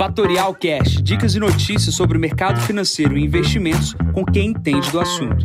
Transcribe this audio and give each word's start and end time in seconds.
Fatorial 0.00 0.54
Cash, 0.54 1.02
dicas 1.02 1.34
e 1.34 1.38
notícias 1.38 1.94
sobre 1.94 2.16
o 2.16 2.20
mercado 2.20 2.58
financeiro 2.62 3.18
e 3.18 3.22
investimentos 3.22 3.94
com 4.14 4.24
quem 4.24 4.46
entende 4.46 4.90
do 4.90 4.98
assunto. 4.98 5.44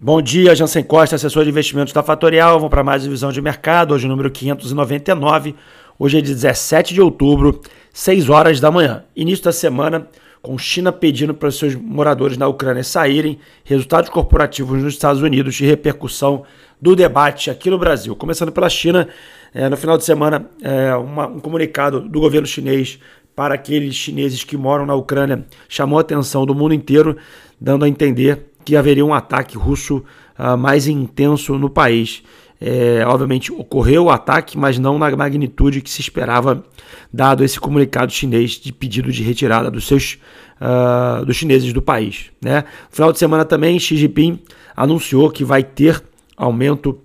Bom 0.00 0.22
dia, 0.22 0.54
Jansen 0.54 0.84
Costa, 0.84 1.16
assessor 1.16 1.42
de 1.42 1.50
investimentos 1.50 1.92
da 1.92 2.04
Fatorial. 2.04 2.60
Vamos 2.60 2.70
para 2.70 2.84
mais 2.84 3.02
divisão 3.02 3.32
de 3.32 3.42
mercado, 3.42 3.94
hoje 3.94 4.06
número 4.06 4.30
599. 4.30 5.56
Hoje 5.98 6.18
é 6.18 6.20
17 6.22 6.94
de 6.94 7.00
outubro, 7.00 7.60
6 7.92 8.28
horas 8.28 8.60
da 8.60 8.70
manhã. 8.70 9.02
Início 9.16 9.46
da 9.46 9.52
semana, 9.52 10.06
com 10.40 10.56
China 10.56 10.92
pedindo 10.92 11.34
para 11.34 11.50
seus 11.50 11.74
moradores 11.74 12.36
na 12.36 12.46
Ucrânia 12.46 12.84
saírem, 12.84 13.40
resultados 13.64 14.08
corporativos 14.08 14.80
nos 14.80 14.94
Estados 14.94 15.20
Unidos 15.20 15.58
e 15.60 15.66
repercussão 15.66 16.44
do 16.80 16.94
debate 16.94 17.50
aqui 17.50 17.68
no 17.68 17.78
Brasil. 17.78 18.14
Começando 18.14 18.52
pela 18.52 18.68
China, 18.70 19.08
é, 19.52 19.68
no 19.68 19.76
final 19.76 19.98
de 19.98 20.04
semana, 20.04 20.48
é, 20.62 20.94
uma, 20.94 21.26
um 21.26 21.40
comunicado 21.40 22.00
do 22.00 22.20
governo 22.20 22.46
chinês 22.46 22.98
para 23.34 23.54
aqueles 23.54 23.94
chineses 23.94 24.44
que 24.44 24.56
moram 24.56 24.84
na 24.84 24.94
Ucrânia 24.94 25.46
chamou 25.68 25.98
a 25.98 26.02
atenção 26.02 26.44
do 26.44 26.54
mundo 26.54 26.74
inteiro, 26.74 27.16
dando 27.60 27.84
a 27.84 27.88
entender 27.88 28.50
que 28.64 28.76
haveria 28.76 29.04
um 29.04 29.14
ataque 29.14 29.56
russo 29.56 30.04
uh, 30.38 30.56
mais 30.56 30.86
intenso 30.86 31.58
no 31.58 31.70
país. 31.70 32.22
É, 32.60 33.02
obviamente 33.06 33.50
ocorreu 33.50 34.04
o 34.04 34.10
ataque, 34.10 34.58
mas 34.58 34.78
não 34.78 34.98
na 34.98 35.16
magnitude 35.16 35.80
que 35.80 35.88
se 35.88 36.02
esperava, 36.02 36.62
dado 37.10 37.42
esse 37.42 37.58
comunicado 37.58 38.12
chinês 38.12 38.50
de 38.52 38.70
pedido 38.70 39.10
de 39.10 39.22
retirada 39.22 39.70
dos 39.70 39.86
seus 39.86 40.18
uh, 40.60 41.24
dos 41.24 41.36
chineses 41.36 41.72
do 41.72 41.80
país. 41.80 42.26
Né? 42.42 42.64
No 42.90 42.94
final 42.94 43.12
de 43.12 43.18
semana 43.18 43.46
também, 43.46 43.78
Xi 43.78 43.96
Jinping 43.96 44.38
anunciou 44.76 45.30
que 45.30 45.42
vai 45.42 45.64
ter 45.64 46.02
aumento 46.36 47.00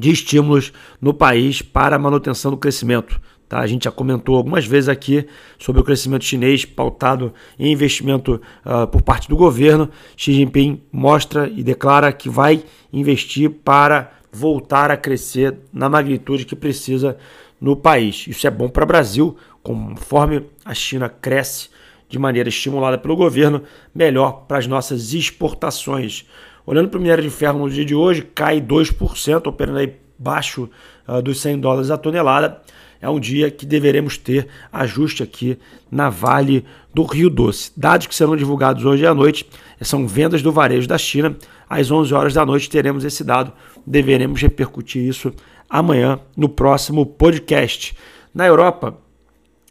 de 0.00 0.10
estímulos 0.10 0.72
no 1.00 1.12
país 1.12 1.60
para 1.60 1.96
a 1.96 1.98
manutenção 1.98 2.50
do 2.50 2.56
crescimento. 2.56 3.20
Tá? 3.46 3.60
A 3.60 3.66
gente 3.66 3.84
já 3.84 3.90
comentou 3.90 4.36
algumas 4.36 4.64
vezes 4.64 4.88
aqui 4.88 5.26
sobre 5.58 5.82
o 5.82 5.84
crescimento 5.84 6.24
chinês 6.24 6.64
pautado 6.64 7.34
em 7.58 7.70
investimento 7.70 8.40
uh, 8.64 8.86
por 8.86 9.02
parte 9.02 9.28
do 9.28 9.36
governo. 9.36 9.90
Xi 10.16 10.32
Jinping 10.32 10.80
mostra 10.90 11.48
e 11.48 11.62
declara 11.62 12.12
que 12.12 12.30
vai 12.30 12.64
investir 12.90 13.50
para 13.50 14.12
voltar 14.32 14.90
a 14.90 14.96
crescer 14.96 15.58
na 15.72 15.88
magnitude 15.88 16.46
que 16.46 16.56
precisa 16.56 17.18
no 17.60 17.76
país. 17.76 18.24
Isso 18.26 18.46
é 18.46 18.50
bom 18.50 18.68
para 18.68 18.84
o 18.84 18.86
Brasil, 18.86 19.36
conforme 19.62 20.46
a 20.64 20.72
China 20.72 21.10
cresce 21.10 21.68
de 22.10 22.18
maneira 22.18 22.48
estimulada 22.48 22.98
pelo 22.98 23.16
governo, 23.16 23.62
melhor 23.94 24.44
para 24.46 24.58
as 24.58 24.66
nossas 24.66 25.14
exportações. 25.14 26.26
Olhando 26.66 26.88
para 26.88 26.98
o 26.98 27.00
minério 27.00 27.22
de 27.22 27.30
ferro 27.30 27.60
no 27.60 27.70
dia 27.70 27.84
de 27.84 27.94
hoje, 27.94 28.22
cai 28.34 28.60
2%, 28.60 29.46
operando 29.46 29.78
aí 29.78 29.94
baixo 30.18 30.68
uh, 31.08 31.22
dos 31.22 31.40
100 31.40 31.60
dólares 31.60 31.90
a 31.90 31.96
tonelada. 31.96 32.60
É 33.00 33.08
um 33.08 33.18
dia 33.18 33.50
que 33.50 33.64
deveremos 33.64 34.18
ter 34.18 34.46
ajuste 34.70 35.22
aqui 35.22 35.56
na 35.90 36.10
Vale 36.10 36.66
do 36.92 37.04
Rio 37.04 37.30
Doce. 37.30 37.72
Dados 37.74 38.06
que 38.06 38.14
serão 38.14 38.36
divulgados 38.36 38.84
hoje 38.84 39.06
à 39.06 39.14
noite 39.14 39.46
são 39.80 40.06
vendas 40.06 40.42
do 40.42 40.52
varejo 40.52 40.86
da 40.86 40.98
China. 40.98 41.34
Às 41.68 41.90
11 41.90 42.12
horas 42.12 42.34
da 42.34 42.44
noite 42.44 42.68
teremos 42.68 43.04
esse 43.04 43.24
dado. 43.24 43.52
Deveremos 43.86 44.42
repercutir 44.42 45.02
isso 45.02 45.32
amanhã 45.68 46.20
no 46.36 46.48
próximo 46.48 47.06
podcast. 47.06 47.96
Na 48.34 48.46
Europa, 48.46 48.98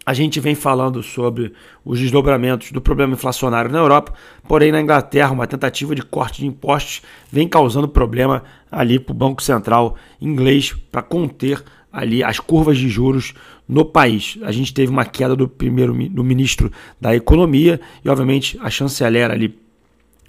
a 0.10 0.14
gente 0.16 0.40
vem 0.40 0.56
falando 0.56 1.04
sobre 1.04 1.54
os 1.86 2.00
desdobramentos 2.00 2.72
do 2.72 2.82
problema 2.82 3.14
inflacionário 3.14 3.70
na 3.70 3.78
Europa, 3.78 4.12
porém 4.48 4.72
na 4.72 4.82
Inglaterra 4.82 5.32
uma 5.32 5.46
tentativa 5.46 5.94
de 5.94 6.02
corte 6.02 6.42
de 6.42 6.48
impostos 6.48 7.04
vem 7.32 7.48
causando 7.48 7.88
problema 7.88 8.44
ali 8.72 8.98
para 8.98 9.12
o 9.12 9.16
Banco 9.16 9.44
Central 9.44 9.96
inglês 10.20 10.74
para 10.92 11.04
conter 11.04 11.64
ali 11.94 12.24
as 12.24 12.40
curvas 12.40 12.80
de 12.80 12.90
juros 12.90 13.36
no 13.68 13.86
país. 13.86 14.40
A 14.42 14.52
gente 14.52 14.74
teve 14.74 14.92
uma 14.92 15.06
queda 15.06 15.36
do 15.36 15.48
primeiro 15.48 15.94
do 16.10 16.24
ministro 16.24 16.72
da 17.00 17.16
Economia 17.16 17.80
e 18.04 18.10
obviamente 18.10 18.58
a 18.64 18.70
chanceler 18.72 19.30
ali 19.30 19.60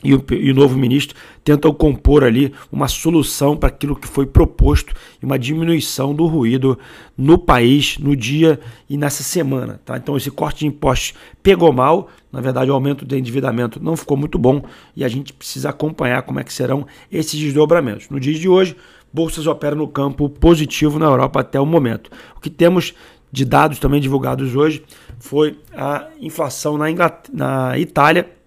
e 0.02 0.14
o, 0.14 0.24
e 0.30 0.50
o, 0.50 0.54
novo 0.54 0.78
ministro 0.78 1.16
tentam 1.44 1.72
compor 1.74 2.24
ali 2.24 2.52
uma 2.72 2.88
solução 2.88 3.56
para 3.56 3.68
aquilo 3.68 3.94
que 3.94 4.08
foi 4.08 4.26
proposto 4.26 4.94
e 5.22 5.26
uma 5.26 5.38
diminuição 5.38 6.14
do 6.14 6.26
ruído 6.26 6.78
no 7.16 7.36
país 7.36 7.98
no 7.98 8.16
dia 8.16 8.58
e 8.88 8.96
nessa 8.96 9.22
semana. 9.22 9.78
Tá? 9.84 9.98
Então 9.98 10.16
esse 10.16 10.30
corte 10.30 10.60
de 10.60 10.66
impostos 10.66 11.14
pegou 11.42 11.70
mal, 11.72 12.08
na 12.32 12.40
verdade 12.40 12.70
o 12.70 12.74
aumento 12.74 13.04
do 13.04 13.14
endividamento 13.16 13.82
não 13.82 13.96
ficou 13.96 14.16
muito 14.16 14.38
bom 14.38 14.62
e 14.96 15.04
a 15.04 15.08
gente 15.08 15.32
precisa 15.32 15.68
acompanhar 15.68 16.22
como 16.22 16.40
é 16.40 16.44
que 16.44 16.52
serão 16.52 16.86
esses 17.12 17.38
desdobramentos. 17.38 18.08
No 18.08 18.18
dia 18.18 18.34
de 18.34 18.48
hoje, 18.48 18.76
bolsas 19.12 19.46
operam 19.46 19.76
no 19.76 19.88
campo 19.88 20.30
positivo 20.30 20.98
na 20.98 21.06
Europa 21.06 21.40
até 21.40 21.60
o 21.60 21.66
momento. 21.66 22.10
O 22.36 22.40
que 22.40 22.48
temos 22.48 22.94
de 23.30 23.44
dados 23.44 23.78
também 23.78 24.00
divulgados 24.00 24.56
hoje 24.56 24.82
foi 25.18 25.58
a 25.72 26.08
inflação 26.20 26.78
na, 26.78 26.86
na 27.32 27.78
Itália 27.78 28.39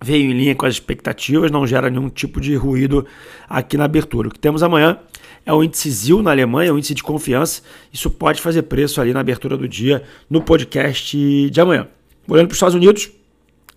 veio 0.00 0.30
em 0.30 0.34
linha 0.34 0.54
com 0.54 0.66
as 0.66 0.74
expectativas, 0.74 1.50
não 1.50 1.66
gera 1.66 1.90
nenhum 1.90 2.08
tipo 2.08 2.40
de 2.40 2.54
ruído 2.54 3.06
aqui 3.48 3.76
na 3.76 3.84
abertura. 3.84 4.28
O 4.28 4.30
que 4.30 4.38
temos 4.38 4.62
amanhã 4.62 4.98
é 5.44 5.52
o 5.52 5.62
índice 5.62 5.90
ZIL 5.90 6.22
na 6.22 6.30
Alemanha, 6.30 6.72
o 6.72 6.78
índice 6.78 6.94
de 6.94 7.02
confiança. 7.02 7.62
Isso 7.92 8.10
pode 8.10 8.40
fazer 8.40 8.62
preço 8.62 9.00
ali 9.00 9.12
na 9.12 9.20
abertura 9.20 9.56
do 9.56 9.68
dia 9.68 10.02
no 10.28 10.42
podcast 10.42 11.16
de 11.50 11.60
amanhã. 11.60 11.88
Olhando 12.28 12.46
para 12.46 12.52
os 12.52 12.56
Estados 12.56 12.74
Unidos, 12.74 13.10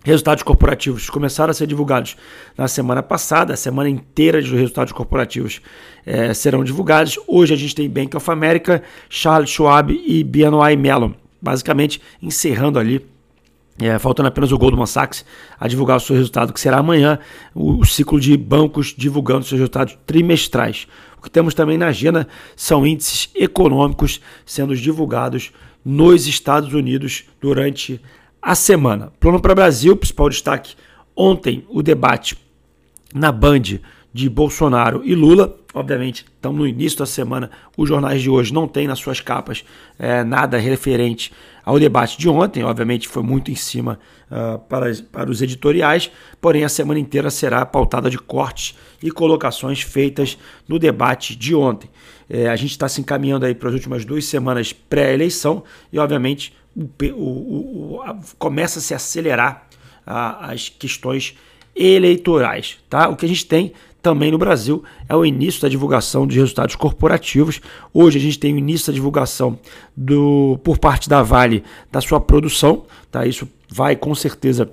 resultados 0.04 0.42
corporativos 0.42 1.08
começaram 1.08 1.50
a 1.50 1.54
ser 1.54 1.66
divulgados 1.66 2.16
na 2.56 2.68
semana 2.68 3.02
passada, 3.02 3.54
a 3.54 3.56
semana 3.56 3.88
inteira 3.88 4.42
de 4.42 4.54
resultados 4.54 4.92
corporativos 4.92 5.60
é, 6.04 6.34
serão 6.34 6.62
divulgados. 6.62 7.18
Hoje 7.26 7.54
a 7.54 7.56
gente 7.56 7.74
tem 7.74 7.88
Bank 7.88 8.16
of 8.16 8.30
America, 8.30 8.82
Charles 9.08 9.50
Schwab 9.50 9.92
e 9.92 10.22
BNY 10.22 10.76
Mellon, 10.76 11.12
basicamente 11.40 12.00
encerrando 12.20 12.78
ali 12.78 13.11
é, 13.80 13.98
faltando 13.98 14.28
apenas 14.28 14.52
o 14.52 14.58
Goldman 14.58 14.86
Sachs 14.86 15.24
a 15.58 15.66
divulgar 15.66 15.96
o 15.96 16.00
seu 16.00 16.14
resultado, 16.14 16.52
que 16.52 16.60
será 16.60 16.78
amanhã, 16.78 17.18
o, 17.54 17.78
o 17.78 17.86
ciclo 17.86 18.20
de 18.20 18.36
bancos 18.36 18.94
divulgando 18.96 19.44
seus 19.44 19.58
resultados 19.58 19.96
trimestrais. 20.06 20.86
O 21.18 21.22
que 21.22 21.30
temos 21.30 21.54
também 21.54 21.78
na 21.78 21.86
agenda 21.86 22.26
são 22.56 22.86
índices 22.86 23.30
econômicos 23.34 24.20
sendo 24.44 24.76
divulgados 24.76 25.52
nos 25.84 26.26
Estados 26.26 26.72
Unidos 26.74 27.24
durante 27.40 28.00
a 28.40 28.54
semana. 28.54 29.12
Plano 29.20 29.40
para 29.40 29.52
o 29.52 29.54
Brasil, 29.54 29.96
principal 29.96 30.28
destaque 30.28 30.74
ontem, 31.14 31.64
o 31.68 31.82
debate 31.82 32.36
na 33.14 33.30
Band 33.30 33.78
de 34.12 34.28
Bolsonaro 34.28 35.02
e 35.04 35.14
Lula. 35.14 35.56
Obviamente, 35.74 36.26
estamos 36.34 36.58
no 36.58 36.66
início 36.66 36.98
da 36.98 37.06
semana, 37.06 37.50
os 37.76 37.88
jornais 37.88 38.20
de 38.20 38.28
hoje 38.28 38.52
não 38.52 38.68
têm 38.68 38.86
nas 38.86 38.98
suas 38.98 39.20
capas 39.20 39.64
é, 39.98 40.22
nada 40.22 40.58
referente 40.58 41.32
ao 41.64 41.78
debate 41.78 42.18
de 42.18 42.28
ontem. 42.28 42.62
Obviamente, 42.62 43.08
foi 43.08 43.22
muito 43.22 43.50
em 43.50 43.54
cima 43.54 43.98
uh, 44.30 44.58
para, 44.58 44.92
para 45.10 45.30
os 45.30 45.40
editoriais, 45.40 46.10
porém, 46.40 46.64
a 46.64 46.68
semana 46.68 47.00
inteira 47.00 47.30
será 47.30 47.64
pautada 47.64 48.10
de 48.10 48.18
cortes 48.18 48.76
e 49.02 49.10
colocações 49.10 49.80
feitas 49.80 50.36
no 50.68 50.78
debate 50.78 51.34
de 51.34 51.54
ontem. 51.54 51.88
É, 52.28 52.48
a 52.48 52.56
gente 52.56 52.72
está 52.72 52.88
se 52.88 53.00
encaminhando 53.00 53.46
aí 53.46 53.54
para 53.54 53.68
as 53.68 53.74
últimas 53.74 54.04
duas 54.04 54.24
semanas 54.24 54.72
pré-eleição 54.72 55.64
e, 55.92 55.98
obviamente, 55.98 56.54
o, 56.76 56.88
o, 57.12 57.94
o, 57.94 58.02
a, 58.02 58.18
começa 58.38 58.78
a 58.78 58.82
se 58.82 58.94
acelerar 58.94 59.68
uh, 60.06 60.50
as 60.50 60.68
questões 60.68 61.36
eleitorais. 61.74 62.78
Tá? 62.88 63.08
O 63.08 63.16
que 63.16 63.24
a 63.24 63.28
gente 63.28 63.46
tem 63.46 63.72
também 64.02 64.30
no 64.30 64.38
Brasil 64.38 64.82
é 65.08 65.14
o 65.14 65.24
início 65.24 65.62
da 65.62 65.68
divulgação 65.68 66.26
de 66.26 66.38
resultados 66.38 66.74
corporativos. 66.74 67.60
Hoje 67.94 68.18
a 68.18 68.20
gente 68.20 68.38
tem 68.38 68.52
o 68.52 68.58
início 68.58 68.88
da 68.88 68.94
divulgação 68.94 69.58
do 69.96 70.58
por 70.64 70.78
parte 70.78 71.08
da 71.08 71.22
Vale 71.22 71.62
da 71.90 72.00
sua 72.00 72.20
produção, 72.20 72.84
tá? 73.10 73.24
Isso 73.24 73.48
vai 73.70 73.94
com 73.94 74.14
certeza 74.14 74.70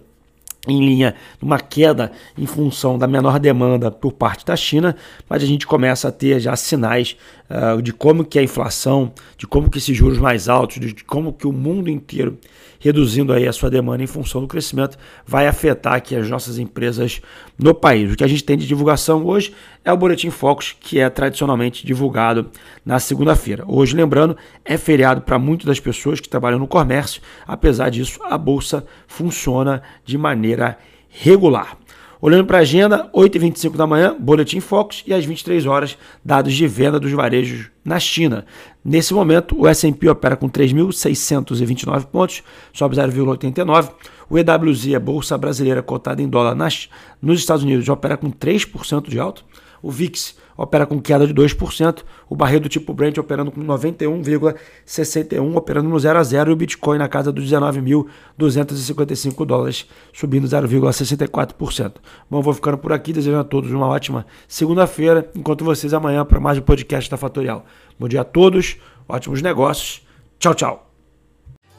em 0.67 0.85
linha 0.85 1.15
numa 1.41 1.59
queda 1.59 2.11
em 2.37 2.45
função 2.45 2.97
da 2.97 3.07
menor 3.07 3.39
demanda 3.39 3.89
por 3.89 4.11
parte 4.11 4.45
da 4.45 4.55
China, 4.55 4.95
mas 5.29 5.41
a 5.41 5.45
gente 5.45 5.65
começa 5.65 6.09
a 6.09 6.11
ter 6.11 6.39
já 6.39 6.55
sinais 6.55 7.15
uh, 7.49 7.81
de 7.81 7.93
como 7.93 8.25
que 8.25 8.37
a 8.37 8.43
inflação, 8.43 9.13
de 9.37 9.47
como 9.47 9.69
que 9.69 9.77
esses 9.77 9.95
juros 9.95 10.17
mais 10.17 10.49
altos, 10.49 10.79
de 10.79 11.03
como 11.03 11.31
que 11.33 11.47
o 11.47 11.53
mundo 11.53 11.89
inteiro 11.89 12.37
reduzindo 12.79 13.33
aí 13.33 13.47
a 13.47 13.51
sua 13.51 13.69
demanda 13.69 14.01
em 14.01 14.07
função 14.07 14.41
do 14.41 14.47
crescimento, 14.47 14.97
vai 15.27 15.47
afetar 15.47 15.93
aqui 15.93 16.15
as 16.15 16.29
nossas 16.29 16.57
empresas 16.57 17.21
no 17.57 17.73
país. 17.73 18.11
O 18.11 18.15
que 18.15 18.23
a 18.23 18.27
gente 18.27 18.43
tem 18.43 18.57
de 18.57 18.65
divulgação 18.65 19.25
hoje 19.25 19.53
é 19.83 19.91
o 19.93 19.97
Boletim 19.97 20.29
Focus, 20.29 20.75
que 20.79 20.99
é 20.99 21.09
tradicionalmente 21.09 21.85
divulgado 21.85 22.49
na 22.85 22.99
segunda-feira. 22.99 23.63
Hoje, 23.67 23.95
lembrando, 23.95 24.37
é 24.63 24.77
feriado 24.77 25.21
para 25.21 25.39
muitas 25.39 25.65
das 25.65 25.79
pessoas 25.79 26.19
que 26.19 26.29
trabalham 26.29 26.59
no 26.59 26.67
comércio, 26.67 27.21
apesar 27.47 27.89
disso, 27.89 28.19
a 28.23 28.37
bolsa 28.37 28.85
funciona 29.07 29.81
de 30.05 30.17
maneira 30.17 30.77
regular. 31.09 31.77
Olhando 32.21 32.45
para 32.45 32.57
a 32.57 32.61
agenda, 32.61 33.09
8h25 33.15 33.77
da 33.77 33.87
manhã, 33.87 34.13
Boletim 34.19 34.59
Focus 34.59 35.03
e 35.07 35.13
às 35.13 35.23
23 35.23 35.65
horas, 35.65 35.97
dados 36.23 36.53
de 36.53 36.67
venda 36.67 36.99
dos 36.99 37.13
varejos 37.13 37.69
na 37.83 37.97
China. 37.97 38.45
Nesse 38.83 39.13
momento, 39.13 39.57
o 39.57 39.65
S&P 39.65 40.09
opera 40.09 40.35
com 40.35 40.49
3.629 40.49 42.05
pontos, 42.07 42.43
sobe 42.73 42.97
0,89. 42.97 43.91
O 44.29 44.37
EWZ, 44.37 44.95
a 44.95 44.99
bolsa 44.99 45.37
brasileira 45.37 45.81
cotada 45.81 46.21
em 46.21 46.27
dólar 46.27 46.55
nas, 46.55 46.89
nos 47.21 47.39
Estados 47.39 47.63
Unidos, 47.63 47.87
opera 47.87 48.17
com 48.17 48.29
3% 48.29 49.07
de 49.07 49.17
alta. 49.17 49.41
O 49.81 49.91
VIX 49.91 50.35
opera 50.57 50.85
com 50.85 51.01
queda 51.01 51.25
de 51.25 51.33
2%, 51.33 52.03
o 52.29 52.35
barril 52.35 52.59
do 52.59 52.67
tipo 52.67 52.93
Brent 52.93 53.17
operando 53.17 53.49
com 53.51 53.61
91,61, 53.61 55.55
operando 55.55 55.87
no 55.87 55.97
0 55.97 56.19
a 56.19 56.23
0 56.23 56.51
e 56.51 56.53
o 56.53 56.55
Bitcoin 56.55 56.97
na 56.97 57.07
casa 57.07 57.31
dos 57.31 57.49
19.255 57.49 59.45
dólares, 59.45 59.87
subindo 60.11 60.47
0,64%. 60.47 61.93
Bom, 62.29 62.41
vou 62.41 62.53
ficando 62.53 62.77
por 62.77 62.91
aqui, 62.91 63.13
desejando 63.13 63.41
a 63.41 63.45
todos 63.45 63.71
uma 63.71 63.87
ótima 63.87 64.25
segunda-feira, 64.47 65.29
enquanto 65.35 65.63
vocês 65.63 65.93
amanhã 65.93 66.25
para 66.25 66.39
mais 66.39 66.57
um 66.57 66.61
podcast 66.61 67.09
da 67.09 67.15
Fatorial. 67.17 67.65
Bom 67.97 68.07
dia 68.07 68.21
a 68.21 68.25
todos, 68.25 68.77
ótimos 69.07 69.41
negócios. 69.41 70.05
Tchau, 70.39 70.53
tchau. 70.53 70.88